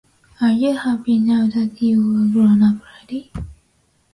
[0.41, 3.31] Are you happy now that you are a grown-up lady?